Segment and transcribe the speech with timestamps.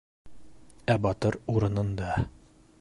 [0.95, 2.11] Ә Батыр урынында...